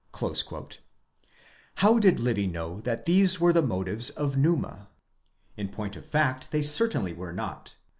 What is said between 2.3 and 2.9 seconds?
know